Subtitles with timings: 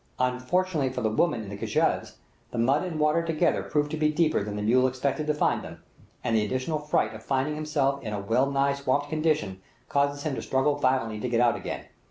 [0.17, 2.15] Unfortunately for the women in the kajavehs,
[2.49, 5.61] the mud and water together prove to be deeper than the mule expected to find
[5.63, 5.83] them,
[6.23, 10.33] and the additional fright of finding himself in a well nigh swamped condition, causes him
[10.33, 11.85] to struggle violently to get out again.